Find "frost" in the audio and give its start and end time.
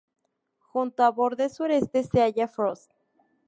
2.47-2.91